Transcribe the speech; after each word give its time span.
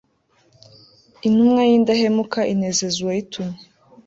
intumwa 1.27 1.61
y'indahemuka 1.69 2.39
inezeza 2.53 2.97
uwayitumye 3.01 3.61